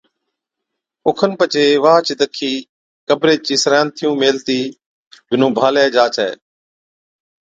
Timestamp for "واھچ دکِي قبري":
1.83-3.35